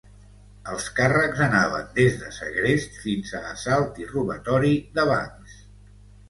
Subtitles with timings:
[0.75, 5.61] Els càrrecs anaven des de segrest fins a assalt i robatori de bancs.